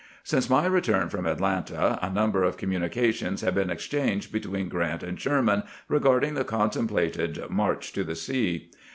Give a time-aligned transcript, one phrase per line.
[0.23, 4.75] Since my return from Atlanta a number of commu nications had been exchanged between G
[4.77, 8.71] rant and Sher man regarding the contemplated" march to the sea."